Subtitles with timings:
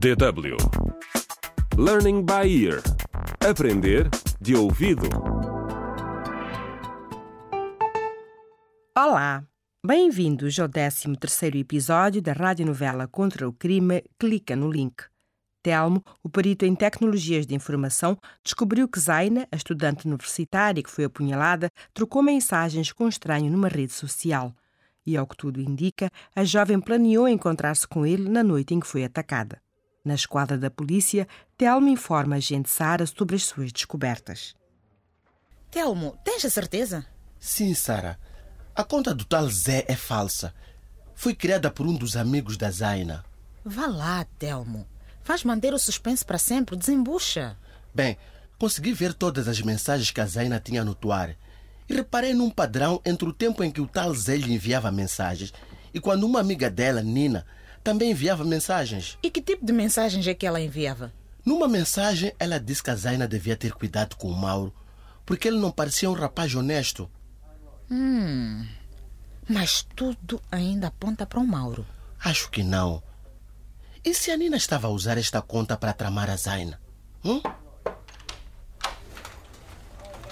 [0.00, 0.56] DW
[1.76, 2.80] Learning by Ear
[3.46, 4.08] Aprender
[4.40, 5.06] de ouvido.
[8.96, 9.44] Olá,
[9.86, 11.18] bem-vindos ao 13
[11.58, 15.04] episódio da radionovela Contra o Crime Clica no Link.
[15.62, 21.04] Telmo, o perito em tecnologias de informação, descobriu que Zaina, a estudante universitária que foi
[21.04, 24.56] apunhalada, trocou mensagens com um estranho numa rede social.
[25.04, 28.86] E, ao que tudo indica, a jovem planeou encontrar-se com ele na noite em que
[28.86, 29.60] foi atacada.
[30.04, 34.54] Na esquadra da polícia, Telmo informa a agente Sara sobre as suas descobertas.
[35.70, 37.06] Telmo, tens a certeza?
[37.38, 38.18] Sim, Sara.
[38.74, 40.54] A conta do tal Zé é falsa.
[41.14, 43.24] Foi criada por um dos amigos da Zaina.
[43.64, 44.86] Vá lá, Telmo.
[45.22, 47.56] Vais manter o suspense para sempre, desembucha.
[47.94, 48.16] Bem,
[48.58, 51.36] consegui ver todas as mensagens que a Zaina tinha no toar.
[51.88, 55.52] E reparei num padrão entre o tempo em que o tal Zé lhe enviava mensagens
[55.92, 57.44] e quando uma amiga dela, Nina,
[57.82, 59.18] também enviava mensagens.
[59.22, 61.12] E que tipo de mensagens é que ela enviava?
[61.44, 64.74] Numa mensagem, ela disse que a Zaina devia ter cuidado com o Mauro,
[65.24, 67.10] porque ele não parecia um rapaz honesto.
[67.90, 68.66] Hum.
[69.48, 71.86] Mas tudo ainda aponta para o Mauro.
[72.22, 73.02] Acho que não.
[74.04, 76.80] E se a Nina estava a usar esta conta para tramar a Zaina?
[77.24, 77.42] Hum?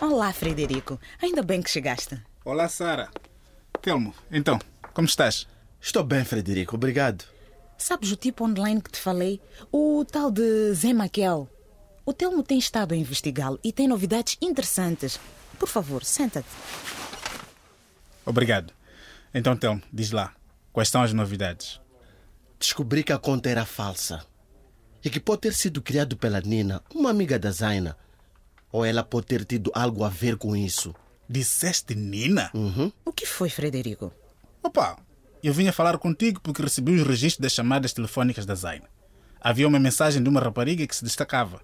[0.01, 1.01] Olá, Frederico.
[1.21, 2.21] Ainda bem que chegaste.
[2.45, 3.11] Olá, Sara.
[3.83, 4.59] Telmo, então,
[4.95, 5.47] como estás?
[5.81, 6.77] Estou bem, Frederico.
[6.77, 7.38] Obrigado.
[7.79, 9.41] Sabes o tipo online que te falei?
[9.71, 11.49] O tal de Zé Maquel.
[12.05, 15.21] O Telmo tem estado a investigá-lo e tem novidades interessantes.
[15.59, 16.49] Por favor, senta-te.
[18.27, 18.73] Obrigado.
[19.33, 20.35] Então, Telmo, diz lá,
[20.73, 21.81] quais são as novidades?
[22.59, 24.27] Descobri que a conta era falsa.
[25.05, 27.97] E que pode ter sido criado pela Nina, uma amiga da Zaina.
[28.73, 30.95] Ou ela pode ter tido algo a ver com isso.
[31.29, 32.51] Disseste Nina?
[32.53, 32.91] Uhum.
[33.05, 34.13] O que foi, Frederico?
[34.63, 34.99] Opa,
[35.43, 38.89] eu vinha falar contigo porque recebi os registros das chamadas telefônicas da Zaina.
[39.41, 41.61] Havia uma mensagem de uma rapariga que se destacava.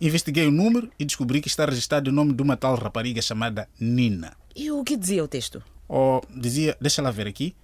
[0.00, 3.68] Investiguei o número e descobri que está registrado o nome de uma tal rapariga chamada
[3.80, 4.36] Nina.
[4.54, 5.62] E o que dizia o texto?
[5.88, 7.54] Ou dizia, deixa lá ver aqui,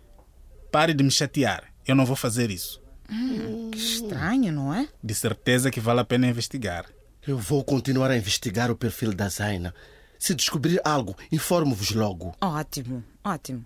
[0.70, 2.80] pare de me chatear, eu não vou fazer isso.
[3.10, 4.88] Hum, que estranho, não é?
[5.02, 6.86] De certeza que vale a pena investigar.
[7.26, 9.74] Eu vou continuar a investigar o perfil da Zaina.
[10.18, 12.34] Se descobrir algo, informo-vos logo.
[12.40, 13.64] Ótimo, ótimo.